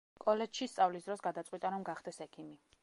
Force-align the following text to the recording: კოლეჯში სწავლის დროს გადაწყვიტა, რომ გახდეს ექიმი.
კოლეჯში 0.21 0.67
სწავლის 0.71 1.05
დროს 1.09 1.23
გადაწყვიტა, 1.29 1.73
რომ 1.77 1.87
გახდეს 1.91 2.21
ექიმი. 2.29 2.57